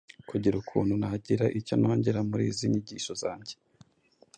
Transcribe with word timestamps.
kugira 0.29 0.55
ukuntu 0.61 0.93
nagira 1.01 1.45
icyo 1.59 1.75
nongera 1.81 2.19
muri 2.29 2.43
izi 2.51 2.65
nyigisho 2.71 3.13
zanjye. 3.21 3.53